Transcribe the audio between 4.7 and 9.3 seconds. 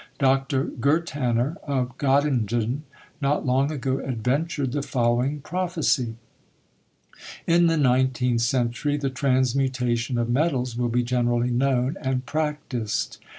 the following prophecy: "In the nineteenth century the